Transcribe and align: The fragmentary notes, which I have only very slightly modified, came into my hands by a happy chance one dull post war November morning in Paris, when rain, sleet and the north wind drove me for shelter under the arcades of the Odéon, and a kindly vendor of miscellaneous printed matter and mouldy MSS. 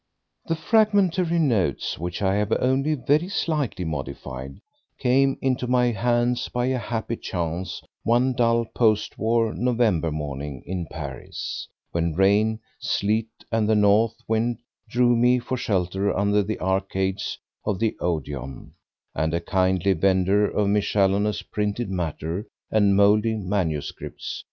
The 0.47 0.55
fragmentary 0.55 1.37
notes, 1.37 1.99
which 1.99 2.23
I 2.23 2.33
have 2.37 2.51
only 2.53 2.95
very 2.95 3.29
slightly 3.29 3.85
modified, 3.85 4.59
came 4.97 5.37
into 5.43 5.67
my 5.67 5.91
hands 5.91 6.49
by 6.49 6.65
a 6.73 6.79
happy 6.79 7.15
chance 7.15 7.83
one 8.01 8.33
dull 8.33 8.65
post 8.65 9.19
war 9.19 9.53
November 9.53 10.11
morning 10.11 10.63
in 10.65 10.87
Paris, 10.87 11.67
when 11.91 12.15
rain, 12.15 12.61
sleet 12.79 13.29
and 13.51 13.69
the 13.69 13.75
north 13.75 14.15
wind 14.27 14.57
drove 14.89 15.19
me 15.19 15.37
for 15.37 15.55
shelter 15.55 16.11
under 16.17 16.41
the 16.41 16.59
arcades 16.59 17.37
of 17.63 17.77
the 17.77 17.95
Odéon, 18.01 18.71
and 19.13 19.35
a 19.35 19.39
kindly 19.39 19.93
vendor 19.93 20.49
of 20.49 20.67
miscellaneous 20.67 21.43
printed 21.43 21.91
matter 21.91 22.47
and 22.71 22.95
mouldy 22.95 23.35
MSS. 23.35 23.93